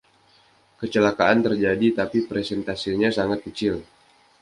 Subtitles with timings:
[0.81, 3.75] Kecelakaan terjadi tapi persentasenya sangat kecil.